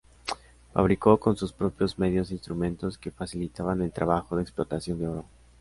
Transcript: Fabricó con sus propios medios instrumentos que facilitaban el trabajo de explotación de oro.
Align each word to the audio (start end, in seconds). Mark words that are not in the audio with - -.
Fabricó 0.73 1.19
con 1.19 1.37
sus 1.37 1.53
propios 1.53 1.99
medios 1.99 2.31
instrumentos 2.31 2.97
que 2.97 3.11
facilitaban 3.11 3.83
el 3.83 3.91
trabajo 3.93 4.35
de 4.35 4.41
explotación 4.41 4.97
de 4.97 5.07
oro. 5.07 5.25